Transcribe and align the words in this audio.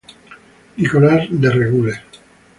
Nicolás 0.77 1.27
De 1.29 1.51
Regules. 1.51 1.99